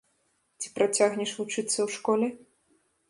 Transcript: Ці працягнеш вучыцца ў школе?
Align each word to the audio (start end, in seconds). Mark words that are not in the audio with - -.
Ці 0.61 0.71
працягнеш 0.79 1.33
вучыцца 1.41 1.75
ў 1.83 1.89
школе? 1.97 2.27